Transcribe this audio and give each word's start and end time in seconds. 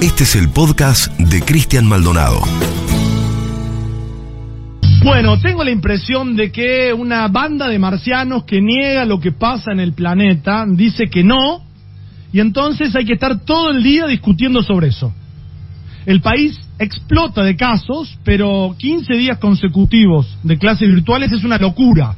Este 0.00 0.22
es 0.22 0.36
el 0.36 0.48
podcast 0.50 1.12
de 1.18 1.42
Cristian 1.42 1.84
Maldonado. 1.84 2.40
Bueno, 5.02 5.40
tengo 5.40 5.64
la 5.64 5.72
impresión 5.72 6.36
de 6.36 6.52
que 6.52 6.92
una 6.92 7.26
banda 7.26 7.66
de 7.66 7.80
marcianos 7.80 8.44
que 8.44 8.60
niega 8.60 9.04
lo 9.04 9.18
que 9.18 9.32
pasa 9.32 9.72
en 9.72 9.80
el 9.80 9.94
planeta 9.94 10.64
dice 10.68 11.08
que 11.10 11.24
no, 11.24 11.64
y 12.32 12.38
entonces 12.38 12.94
hay 12.94 13.06
que 13.06 13.14
estar 13.14 13.40
todo 13.40 13.70
el 13.70 13.82
día 13.82 14.06
discutiendo 14.06 14.62
sobre 14.62 14.88
eso. 14.88 15.12
El 16.06 16.20
país 16.20 16.56
explota 16.78 17.42
de 17.42 17.56
casos, 17.56 18.16
pero 18.22 18.76
15 18.78 19.14
días 19.14 19.38
consecutivos 19.38 20.38
de 20.44 20.58
clases 20.58 20.88
virtuales 20.88 21.32
es 21.32 21.42
una 21.42 21.58
locura. 21.58 22.14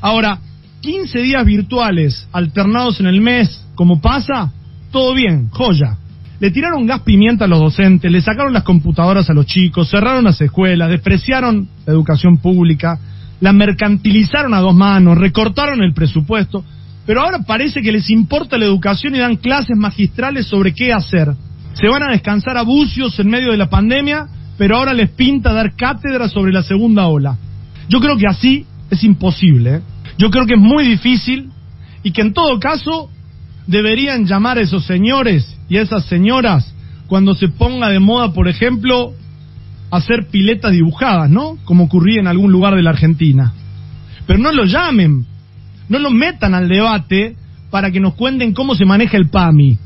Ahora, 0.00 0.38
15 0.82 1.18
días 1.18 1.44
virtuales 1.44 2.28
alternados 2.30 3.00
en 3.00 3.06
el 3.06 3.20
mes, 3.20 3.66
como 3.74 4.00
pasa, 4.00 4.52
todo 4.92 5.14
bien, 5.14 5.48
joya. 5.50 5.98
Le 6.40 6.52
tiraron 6.52 6.86
gas 6.86 7.00
pimienta 7.00 7.46
a 7.46 7.48
los 7.48 7.58
docentes, 7.58 8.10
le 8.10 8.20
sacaron 8.20 8.52
las 8.52 8.62
computadoras 8.62 9.28
a 9.28 9.34
los 9.34 9.46
chicos, 9.46 9.90
cerraron 9.90 10.24
las 10.24 10.40
escuelas, 10.40 10.88
despreciaron 10.88 11.68
la 11.84 11.92
educación 11.92 12.36
pública, 12.36 12.98
la 13.40 13.52
mercantilizaron 13.52 14.54
a 14.54 14.60
dos 14.60 14.74
manos, 14.74 15.18
recortaron 15.18 15.82
el 15.82 15.92
presupuesto, 15.92 16.64
pero 17.06 17.22
ahora 17.22 17.40
parece 17.40 17.82
que 17.82 17.90
les 17.90 18.08
importa 18.10 18.56
la 18.56 18.66
educación 18.66 19.16
y 19.16 19.18
dan 19.18 19.36
clases 19.36 19.76
magistrales 19.76 20.46
sobre 20.46 20.72
qué 20.72 20.92
hacer. 20.92 21.34
Se 21.74 21.88
van 21.88 22.04
a 22.04 22.12
descansar 22.12 22.56
a 22.56 22.62
bucios 22.62 23.18
en 23.18 23.30
medio 23.30 23.50
de 23.50 23.56
la 23.56 23.68
pandemia, 23.68 24.26
pero 24.56 24.76
ahora 24.76 24.94
les 24.94 25.10
pinta 25.10 25.52
dar 25.52 25.74
cátedra 25.74 26.28
sobre 26.28 26.52
la 26.52 26.62
segunda 26.62 27.06
ola. 27.08 27.36
Yo 27.88 28.00
creo 28.00 28.16
que 28.16 28.26
así 28.28 28.64
es 28.90 29.02
imposible. 29.02 29.76
¿eh? 29.76 29.80
Yo 30.18 30.30
creo 30.30 30.46
que 30.46 30.54
es 30.54 30.60
muy 30.60 30.86
difícil 30.86 31.50
y 32.04 32.12
que 32.12 32.20
en 32.20 32.32
todo 32.32 32.60
caso 32.60 33.10
deberían 33.66 34.24
llamar 34.24 34.58
a 34.58 34.60
esos 34.60 34.84
señores 34.84 35.57
y 35.68 35.76
a 35.76 35.82
esas 35.82 36.04
señoras 36.06 36.74
cuando 37.08 37.34
se 37.34 37.48
ponga 37.48 37.88
de 37.88 38.00
moda, 38.00 38.32
por 38.32 38.48
ejemplo, 38.48 39.14
hacer 39.90 40.28
piletas 40.28 40.72
dibujadas, 40.72 41.30
¿no? 41.30 41.56
Como 41.64 41.84
ocurría 41.84 42.20
en 42.20 42.26
algún 42.26 42.52
lugar 42.52 42.74
de 42.74 42.82
la 42.82 42.90
Argentina. 42.90 43.52
Pero 44.26 44.38
no 44.38 44.52
lo 44.52 44.64
llamen, 44.64 45.26
no 45.88 45.98
lo 45.98 46.10
metan 46.10 46.54
al 46.54 46.68
debate 46.68 47.34
para 47.70 47.90
que 47.90 48.00
nos 48.00 48.14
cuenten 48.14 48.52
cómo 48.52 48.74
se 48.74 48.84
maneja 48.84 49.16
el 49.16 49.30
PAMI. 49.30 49.78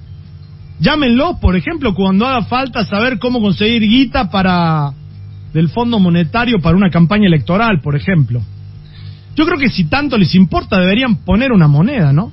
Llámenlo, 0.81 1.39
por 1.41 1.57
ejemplo, 1.57 1.95
cuando 1.95 2.27
haga 2.27 2.43
falta 2.43 2.85
saber 2.85 3.21
cómo 3.21 3.41
conseguir 3.41 3.83
guita 3.83 4.31
para 4.31 4.93
del 5.55 5.69
Fondo 5.69 6.01
Monetario 6.01 6.61
para 6.61 6.77
una 6.77 6.91
campaña 6.91 7.27
electoral, 7.27 7.81
por 7.81 7.95
ejemplo. 7.95 8.43
Yo 9.37 9.47
creo 9.47 9.59
que 9.59 9.69
si 9.69 9.85
tanto 9.85 10.19
les 10.19 10.35
importa 10.35 10.81
deberían 10.81 11.17
poner 11.25 11.53
una 11.53 11.69
moneda, 11.69 12.13
¿no? 12.13 12.33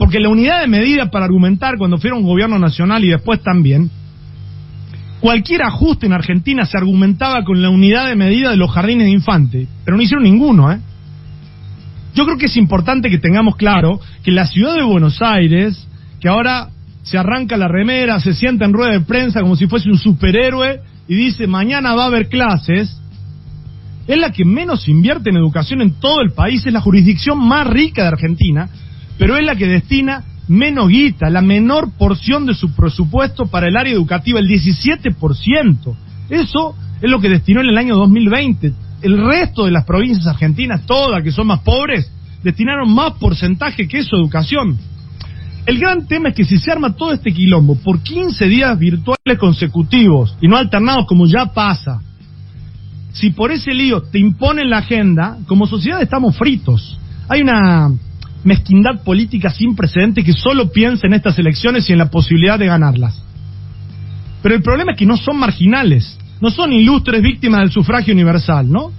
Porque 0.00 0.18
la 0.18 0.30
unidad 0.30 0.62
de 0.62 0.66
medida 0.66 1.10
para 1.10 1.26
argumentar 1.26 1.76
cuando 1.76 1.98
fueron 1.98 2.22
gobierno 2.22 2.58
nacional 2.58 3.04
y 3.04 3.10
después 3.10 3.42
también, 3.42 3.90
cualquier 5.20 5.62
ajuste 5.62 6.06
en 6.06 6.14
Argentina 6.14 6.64
se 6.64 6.78
argumentaba 6.78 7.44
con 7.44 7.60
la 7.60 7.68
unidad 7.68 8.08
de 8.08 8.16
medida 8.16 8.48
de 8.48 8.56
los 8.56 8.70
jardines 8.70 9.04
de 9.04 9.12
infantes, 9.12 9.68
pero 9.84 9.98
no 9.98 10.02
hicieron 10.02 10.24
ninguno, 10.24 10.72
¿eh? 10.72 10.80
Yo 12.14 12.24
creo 12.24 12.38
que 12.38 12.46
es 12.46 12.56
importante 12.56 13.10
que 13.10 13.18
tengamos 13.18 13.56
claro 13.56 14.00
que 14.22 14.30
la 14.30 14.46
ciudad 14.46 14.74
de 14.74 14.82
Buenos 14.82 15.20
Aires, 15.20 15.86
que 16.18 16.30
ahora 16.30 16.70
se 17.02 17.18
arranca 17.18 17.58
la 17.58 17.68
remera, 17.68 18.20
se 18.20 18.32
sienta 18.32 18.64
en 18.64 18.72
rueda 18.72 18.92
de 18.92 19.00
prensa 19.02 19.42
como 19.42 19.54
si 19.54 19.66
fuese 19.66 19.90
un 19.90 19.98
superhéroe 19.98 20.80
y 21.08 21.14
dice 21.14 21.46
mañana 21.46 21.94
va 21.94 22.04
a 22.04 22.06
haber 22.06 22.30
clases, 22.30 22.98
es 24.06 24.18
la 24.18 24.32
que 24.32 24.46
menos 24.46 24.88
invierte 24.88 25.28
en 25.28 25.36
educación 25.36 25.82
en 25.82 26.00
todo 26.00 26.22
el 26.22 26.32
país, 26.32 26.64
es 26.64 26.72
la 26.72 26.80
jurisdicción 26.80 27.38
más 27.38 27.66
rica 27.66 28.00
de 28.00 28.08
Argentina, 28.08 28.70
pero 29.20 29.36
es 29.36 29.44
la 29.44 29.54
que 29.54 29.66
destina 29.66 30.24
menos 30.48 30.88
guita, 30.88 31.28
la 31.28 31.42
menor 31.42 31.90
porción 31.98 32.46
de 32.46 32.54
su 32.54 32.74
presupuesto 32.74 33.48
para 33.48 33.68
el 33.68 33.76
área 33.76 33.92
educativa, 33.92 34.40
el 34.40 34.48
17%. 34.48 35.94
Eso 36.30 36.74
es 37.02 37.10
lo 37.10 37.20
que 37.20 37.28
destinó 37.28 37.60
en 37.60 37.66
el 37.66 37.76
año 37.76 37.96
2020. 37.96 38.72
El 39.02 39.22
resto 39.22 39.66
de 39.66 39.72
las 39.72 39.84
provincias 39.84 40.26
argentinas, 40.26 40.86
todas 40.86 41.22
que 41.22 41.32
son 41.32 41.48
más 41.48 41.60
pobres, 41.60 42.10
destinaron 42.42 42.94
más 42.94 43.12
porcentaje 43.20 43.86
que 43.86 43.98
eso 43.98 44.16
a 44.16 44.20
educación. 44.20 44.78
El 45.66 45.78
gran 45.78 46.06
tema 46.06 46.30
es 46.30 46.34
que 46.34 46.46
si 46.46 46.56
se 46.56 46.72
arma 46.72 46.96
todo 46.96 47.12
este 47.12 47.30
quilombo 47.30 47.74
por 47.74 48.02
15 48.02 48.46
días 48.46 48.78
virtuales 48.78 49.38
consecutivos 49.38 50.34
y 50.40 50.48
no 50.48 50.56
alternados 50.56 51.04
como 51.06 51.26
ya 51.26 51.44
pasa, 51.52 52.00
si 53.12 53.32
por 53.32 53.52
ese 53.52 53.74
lío 53.74 54.00
te 54.00 54.18
imponen 54.18 54.70
la 54.70 54.78
agenda, 54.78 55.36
como 55.46 55.66
sociedad 55.66 56.00
estamos 56.00 56.38
fritos. 56.38 56.98
Hay 57.28 57.42
una 57.42 57.90
mezquindad 58.44 59.02
política 59.02 59.50
sin 59.50 59.76
precedente 59.76 60.24
que 60.24 60.32
solo 60.32 60.70
piensa 60.72 61.06
en 61.06 61.14
estas 61.14 61.38
elecciones 61.38 61.88
y 61.88 61.92
en 61.92 61.98
la 61.98 62.10
posibilidad 62.10 62.58
de 62.58 62.66
ganarlas. 62.66 63.22
Pero 64.42 64.54
el 64.54 64.62
problema 64.62 64.92
es 64.92 64.98
que 64.98 65.06
no 65.06 65.16
son 65.16 65.38
marginales, 65.38 66.18
no 66.40 66.50
son 66.50 66.72
ilustres 66.72 67.22
víctimas 67.22 67.60
del 67.60 67.70
sufragio 67.70 68.14
universal, 68.14 68.70
¿no? 68.70 68.92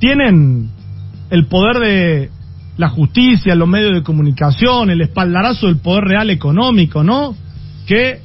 Tienen 0.00 0.70
el 1.30 1.46
poder 1.46 1.78
de 1.78 2.30
la 2.76 2.88
justicia, 2.88 3.54
los 3.54 3.68
medios 3.68 3.92
de 3.92 4.02
comunicación, 4.02 4.90
el 4.90 5.00
espaldarazo 5.00 5.66
del 5.66 5.78
poder 5.78 6.04
real 6.04 6.30
económico, 6.30 7.04
¿no? 7.04 7.36
Que 7.86 8.20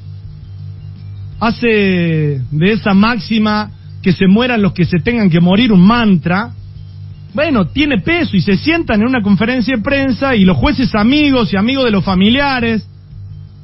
hace 1.38 2.42
de 2.50 2.72
esa 2.72 2.92
máxima 2.94 3.70
que 4.02 4.12
se 4.12 4.26
mueran 4.26 4.62
los 4.62 4.72
que 4.72 4.84
se 4.84 4.98
tengan 4.98 5.30
que 5.30 5.40
morir 5.40 5.72
un 5.72 5.86
mantra 5.86 6.52
bueno, 7.32 7.68
tiene 7.68 7.98
peso 8.00 8.36
y 8.36 8.40
se 8.40 8.56
sientan 8.56 9.00
en 9.00 9.08
una 9.08 9.22
conferencia 9.22 9.76
de 9.76 9.82
prensa 9.82 10.34
y 10.34 10.44
los 10.44 10.56
jueces 10.56 10.94
amigos 10.94 11.52
y 11.52 11.56
amigos 11.56 11.84
de 11.84 11.92
los 11.92 12.04
familiares, 12.04 12.86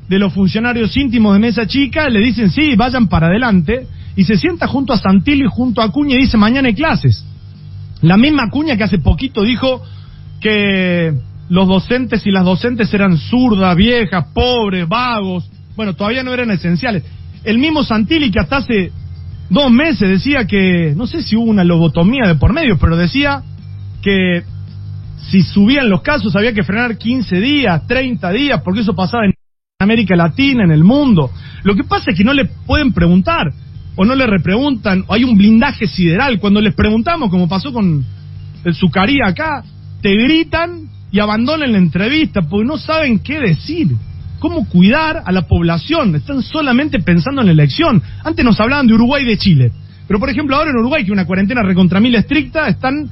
de 0.08 0.18
los 0.18 0.32
funcionarios 0.32 0.96
íntimos 0.96 1.32
de 1.34 1.40
Mesa 1.40 1.66
Chica, 1.66 2.08
le 2.08 2.20
dicen 2.20 2.50
sí, 2.50 2.76
vayan 2.76 3.08
para 3.08 3.26
adelante, 3.26 3.88
y 4.14 4.24
se 4.24 4.36
sienta 4.36 4.66
junto 4.68 4.92
a 4.92 4.98
Santillo 4.98 5.46
y 5.46 5.50
junto 5.50 5.80
a 5.80 5.86
Acuña 5.86 6.14
y 6.14 6.20
dice 6.20 6.36
mañana 6.36 6.68
hay 6.68 6.74
clases. 6.74 7.24
La 8.02 8.16
misma 8.16 8.44
Acuña 8.44 8.76
que 8.76 8.84
hace 8.84 8.98
poquito 8.98 9.42
dijo 9.42 9.82
que 10.40 11.12
los 11.48 11.66
docentes 11.66 12.24
y 12.26 12.30
las 12.30 12.44
docentes 12.44 12.92
eran 12.94 13.16
zurdas, 13.18 13.74
viejas, 13.76 14.26
pobres, 14.32 14.88
vagos, 14.88 15.50
bueno, 15.74 15.94
todavía 15.94 16.22
no 16.22 16.32
eran 16.32 16.50
esenciales. 16.50 17.02
El 17.42 17.58
mismo 17.58 17.82
Santilli 17.82 18.30
que 18.30 18.40
hasta 18.40 18.58
hace 18.58 18.92
dos 19.50 19.70
meses 19.70 20.08
decía 20.08 20.46
que, 20.46 20.94
no 20.96 21.06
sé 21.06 21.22
si 21.22 21.36
hubo 21.36 21.44
una 21.44 21.64
lobotomía 21.64 22.26
de 22.26 22.36
por 22.36 22.52
medio, 22.52 22.78
pero 22.78 22.96
decía 22.96 23.42
que 24.06 24.44
si 25.32 25.42
subían 25.42 25.90
los 25.90 26.00
casos 26.00 26.36
había 26.36 26.52
que 26.52 26.62
frenar 26.62 26.96
15 26.96 27.40
días, 27.40 27.84
30 27.88 28.30
días, 28.30 28.62
porque 28.62 28.82
eso 28.82 28.94
pasaba 28.94 29.24
en 29.24 29.34
América 29.80 30.14
Latina, 30.14 30.62
en 30.62 30.70
el 30.70 30.84
mundo. 30.84 31.28
Lo 31.64 31.74
que 31.74 31.82
pasa 31.82 32.12
es 32.12 32.16
que 32.16 32.22
no 32.22 32.32
le 32.32 32.44
pueden 32.44 32.92
preguntar, 32.92 33.52
o 33.96 34.04
no 34.04 34.14
le 34.14 34.28
repreguntan, 34.28 35.02
o 35.08 35.14
hay 35.14 35.24
un 35.24 35.36
blindaje 35.36 35.88
sideral. 35.88 36.38
Cuando 36.38 36.60
les 36.60 36.72
preguntamos, 36.72 37.30
como 37.30 37.48
pasó 37.48 37.72
con 37.72 38.04
el 38.64 38.74
Zucaría 38.76 39.26
acá, 39.26 39.64
te 40.00 40.14
gritan 40.14 40.88
y 41.10 41.18
abandonan 41.18 41.72
la 41.72 41.78
entrevista, 41.78 42.42
porque 42.42 42.64
no 42.64 42.78
saben 42.78 43.18
qué 43.18 43.40
decir. 43.40 43.88
¿Cómo 44.38 44.68
cuidar 44.68 45.24
a 45.26 45.32
la 45.32 45.48
población? 45.48 46.14
Están 46.14 46.42
solamente 46.42 47.00
pensando 47.00 47.40
en 47.40 47.48
la 47.48 47.54
elección. 47.54 48.00
Antes 48.22 48.44
nos 48.44 48.60
hablaban 48.60 48.86
de 48.86 48.94
Uruguay 48.94 49.24
y 49.24 49.26
de 49.26 49.38
Chile. 49.38 49.72
Pero, 50.06 50.20
por 50.20 50.30
ejemplo, 50.30 50.54
ahora 50.54 50.70
en 50.70 50.76
Uruguay, 50.76 51.04
que 51.04 51.10
una 51.10 51.24
cuarentena 51.24 51.64
recontra 51.64 51.98
mil 51.98 52.14
estricta, 52.14 52.68
están 52.68 53.10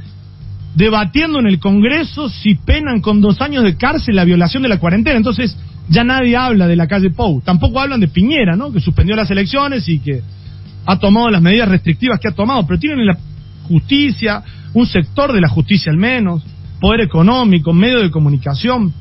debatiendo 0.74 1.38
en 1.38 1.46
el 1.46 1.58
Congreso 1.58 2.28
si 2.28 2.54
penan 2.56 3.00
con 3.00 3.20
dos 3.20 3.40
años 3.40 3.64
de 3.64 3.76
cárcel 3.76 4.16
la 4.16 4.24
violación 4.24 4.62
de 4.62 4.68
la 4.68 4.78
cuarentena. 4.78 5.16
Entonces, 5.16 5.56
ya 5.88 6.04
nadie 6.04 6.36
habla 6.36 6.66
de 6.66 6.76
la 6.76 6.86
calle 6.86 7.10
Pou. 7.10 7.40
Tampoco 7.42 7.80
hablan 7.80 8.00
de 8.00 8.08
Piñera, 8.08 8.56
¿no? 8.56 8.72
Que 8.72 8.80
suspendió 8.80 9.14
las 9.14 9.30
elecciones 9.30 9.88
y 9.88 10.00
que 10.00 10.22
ha 10.86 10.98
tomado 10.98 11.30
las 11.30 11.42
medidas 11.42 11.68
restrictivas 11.68 12.18
que 12.18 12.28
ha 12.28 12.32
tomado. 12.32 12.66
Pero 12.66 12.78
tienen 12.78 13.06
la 13.06 13.16
justicia, 13.68 14.42
un 14.72 14.86
sector 14.86 15.32
de 15.32 15.40
la 15.40 15.48
justicia 15.48 15.92
al 15.92 15.98
menos, 15.98 16.42
poder 16.80 17.00
económico, 17.00 17.72
medio 17.72 18.00
de 18.00 18.10
comunicación. 18.10 18.92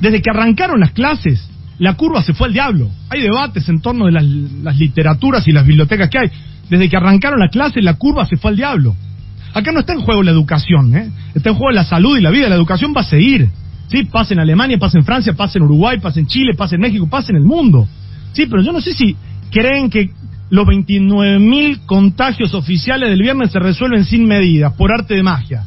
Desde 0.00 0.20
que 0.20 0.30
arrancaron 0.30 0.80
las 0.80 0.92
clases, 0.92 1.48
la 1.78 1.94
curva 1.94 2.22
se 2.22 2.34
fue 2.34 2.48
al 2.48 2.52
diablo. 2.52 2.90
Hay 3.08 3.22
debates 3.22 3.68
en 3.68 3.80
torno 3.80 4.06
de 4.06 4.12
las, 4.12 4.24
las 4.24 4.76
literaturas 4.76 5.46
y 5.48 5.52
las 5.52 5.66
bibliotecas 5.66 6.10
que 6.10 6.18
hay. 6.18 6.30
Desde 6.68 6.88
que 6.88 6.96
arrancaron 6.96 7.40
las 7.40 7.50
clases, 7.50 7.82
la 7.82 7.94
curva 7.94 8.26
se 8.26 8.36
fue 8.36 8.50
al 8.50 8.56
diablo. 8.56 8.94
Acá 9.54 9.72
no 9.72 9.80
está 9.80 9.92
en 9.92 10.00
juego 10.00 10.22
la 10.22 10.30
educación, 10.30 10.94
¿eh? 10.96 11.10
está 11.34 11.50
en 11.50 11.56
juego 11.56 11.72
la 11.72 11.84
salud 11.84 12.16
y 12.18 12.20
la 12.20 12.30
vida. 12.30 12.48
La 12.48 12.56
educación 12.56 12.92
va 12.96 13.00
a 13.00 13.04
seguir. 13.04 13.48
¿sí? 13.90 14.04
Pasa 14.04 14.34
en 14.34 14.40
Alemania, 14.40 14.78
pasa 14.78 14.98
en 14.98 15.04
Francia, 15.04 15.32
pasa 15.32 15.58
en 15.58 15.64
Uruguay, 15.64 15.98
pasa 15.98 16.20
en 16.20 16.26
Chile, 16.26 16.52
pasa 16.56 16.76
en 16.76 16.82
México, 16.82 17.08
pasa 17.08 17.30
en 17.30 17.36
el 17.36 17.44
mundo. 17.44 17.88
Sí, 18.32 18.46
pero 18.46 18.62
yo 18.62 18.72
no 18.72 18.80
sé 18.80 18.92
si 18.92 19.16
creen 19.50 19.90
que 19.90 20.10
los 20.50 20.66
29.000 20.66 21.86
contagios 21.86 22.54
oficiales 22.54 23.10
del 23.10 23.20
viernes 23.20 23.52
se 23.52 23.58
resuelven 23.58 24.04
sin 24.04 24.26
medidas, 24.26 24.72
por 24.74 24.92
arte 24.92 25.14
de 25.14 25.22
magia. 25.22 25.64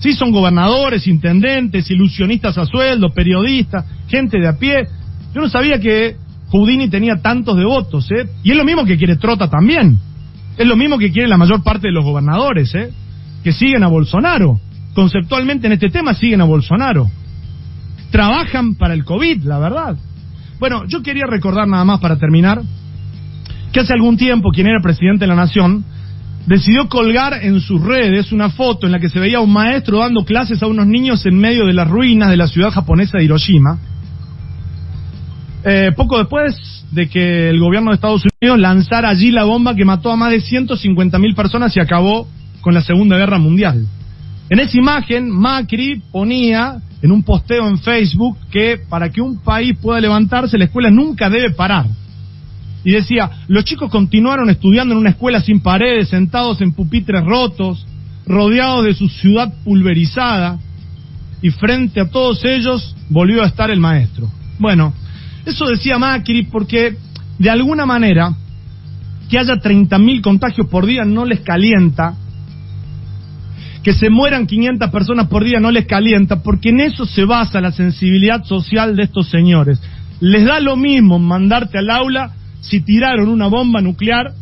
Sí, 0.00 0.12
son 0.12 0.30
gobernadores, 0.30 1.06
intendentes, 1.06 1.90
ilusionistas 1.90 2.58
a 2.58 2.66
sueldo, 2.66 3.12
periodistas, 3.12 3.84
gente 4.08 4.38
de 4.38 4.48
a 4.48 4.58
pie. 4.58 4.88
Yo 5.34 5.40
no 5.40 5.48
sabía 5.48 5.80
que 5.80 6.16
Houdini 6.50 6.88
tenía 6.88 7.16
tantos 7.16 7.56
devotos, 7.56 8.10
¿eh? 8.10 8.28
Y 8.42 8.50
es 8.50 8.56
lo 8.56 8.64
mismo 8.64 8.84
que 8.84 8.96
quiere 8.96 9.16
Trota 9.16 9.48
también. 9.48 9.98
Es 10.58 10.66
lo 10.66 10.76
mismo 10.76 10.98
que 10.98 11.10
quiere 11.10 11.28
la 11.28 11.36
mayor 11.36 11.62
parte 11.62 11.88
de 11.88 11.92
los 11.92 12.04
gobernadores, 12.04 12.74
¿eh? 12.74 12.90
Que 13.46 13.52
siguen 13.52 13.84
a 13.84 13.86
Bolsonaro. 13.86 14.58
Conceptualmente 14.92 15.68
en 15.68 15.74
este 15.74 15.88
tema 15.88 16.14
siguen 16.14 16.40
a 16.40 16.44
Bolsonaro. 16.44 17.08
Trabajan 18.10 18.74
para 18.74 18.92
el 18.92 19.04
COVID, 19.04 19.44
la 19.44 19.60
verdad. 19.60 19.96
Bueno, 20.58 20.82
yo 20.88 21.00
quería 21.00 21.26
recordar 21.28 21.68
nada 21.68 21.84
más 21.84 22.00
para 22.00 22.16
terminar 22.18 22.60
que 23.72 23.78
hace 23.78 23.92
algún 23.92 24.16
tiempo, 24.16 24.50
quien 24.50 24.66
era 24.66 24.80
presidente 24.82 25.26
de 25.26 25.28
la 25.28 25.36
nación, 25.36 25.84
decidió 26.48 26.88
colgar 26.88 27.34
en 27.40 27.60
sus 27.60 27.80
redes 27.80 28.32
una 28.32 28.50
foto 28.50 28.86
en 28.86 28.90
la 28.90 28.98
que 28.98 29.10
se 29.10 29.20
veía 29.20 29.38
un 29.38 29.52
maestro 29.52 30.00
dando 30.00 30.24
clases 30.24 30.60
a 30.64 30.66
unos 30.66 30.88
niños 30.88 31.24
en 31.24 31.38
medio 31.38 31.66
de 31.66 31.72
las 31.72 31.88
ruinas 31.88 32.30
de 32.30 32.38
la 32.38 32.48
ciudad 32.48 32.72
japonesa 32.72 33.18
de 33.18 33.26
Hiroshima. 33.26 33.78
Eh, 35.62 35.92
poco 35.96 36.18
después 36.18 36.84
de 36.90 37.08
que 37.08 37.48
el 37.48 37.60
gobierno 37.60 37.92
de 37.92 37.94
Estados 37.94 38.24
Unidos 38.40 38.58
lanzara 38.58 39.08
allí 39.08 39.30
la 39.30 39.44
bomba 39.44 39.76
que 39.76 39.84
mató 39.84 40.10
a 40.10 40.16
más 40.16 40.32
de 40.32 40.40
150.000 40.40 41.36
personas 41.36 41.76
y 41.76 41.78
acabó 41.78 42.26
con 42.66 42.74
la 42.74 42.82
Segunda 42.82 43.16
Guerra 43.16 43.38
Mundial. 43.38 43.86
En 44.50 44.58
esa 44.58 44.76
imagen, 44.76 45.30
Macri 45.30 46.02
ponía 46.10 46.82
en 47.00 47.12
un 47.12 47.22
posteo 47.22 47.68
en 47.68 47.78
Facebook 47.78 48.36
que 48.50 48.76
para 48.88 49.08
que 49.08 49.20
un 49.20 49.38
país 49.38 49.78
pueda 49.80 50.00
levantarse, 50.00 50.58
la 50.58 50.64
escuela 50.64 50.90
nunca 50.90 51.30
debe 51.30 51.50
parar. 51.50 51.86
Y 52.82 52.90
decía, 52.90 53.30
los 53.46 53.62
chicos 53.62 53.88
continuaron 53.88 54.50
estudiando 54.50 54.94
en 54.94 54.98
una 54.98 55.10
escuela 55.10 55.40
sin 55.40 55.60
paredes, 55.60 56.08
sentados 56.08 56.60
en 56.60 56.72
pupitres 56.72 57.24
rotos, 57.24 57.86
rodeados 58.26 58.84
de 58.84 58.94
su 58.94 59.08
ciudad 59.10 59.54
pulverizada, 59.62 60.58
y 61.40 61.50
frente 61.50 62.00
a 62.00 62.10
todos 62.10 62.44
ellos 62.44 62.96
volvió 63.08 63.44
a 63.44 63.46
estar 63.46 63.70
el 63.70 63.78
maestro. 63.78 64.28
Bueno, 64.58 64.92
eso 65.44 65.66
decía 65.66 65.98
Macri 65.98 66.46
porque 66.46 66.96
de 67.38 67.48
alguna 67.48 67.86
manera 67.86 68.34
que 69.30 69.38
haya 69.38 69.54
30.000 69.54 70.20
contagios 70.20 70.66
por 70.66 70.84
día 70.84 71.04
no 71.04 71.24
les 71.24 71.42
calienta, 71.42 72.16
que 73.86 73.92
se 73.92 74.10
mueran 74.10 74.48
500 74.48 74.90
personas 74.90 75.28
por 75.28 75.44
día 75.44 75.60
no 75.60 75.70
les 75.70 75.86
calienta, 75.86 76.42
porque 76.42 76.70
en 76.70 76.80
eso 76.80 77.06
se 77.06 77.24
basa 77.24 77.60
la 77.60 77.70
sensibilidad 77.70 78.42
social 78.42 78.96
de 78.96 79.04
estos 79.04 79.28
señores. 79.28 79.80
Les 80.18 80.44
da 80.44 80.58
lo 80.58 80.74
mismo 80.74 81.20
mandarte 81.20 81.78
al 81.78 81.90
aula 81.90 82.32
si 82.60 82.80
tiraron 82.80 83.28
una 83.28 83.46
bomba 83.46 83.80
nuclear 83.80 84.32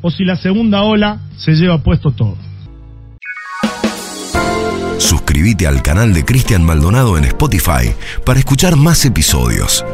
o 0.00 0.10
si 0.10 0.24
la 0.24 0.34
segunda 0.34 0.82
ola 0.82 1.20
se 1.36 1.52
lleva 1.52 1.78
puesto 1.78 2.10
todo. 2.10 2.36
Suscríbete 4.98 5.68
al 5.68 5.80
canal 5.80 6.12
de 6.12 6.24
Cristian 6.24 6.64
Maldonado 6.64 7.16
en 7.16 7.22
Spotify 7.26 7.94
para 8.26 8.40
escuchar 8.40 8.74
más 8.74 9.04
episodios. 9.04 9.84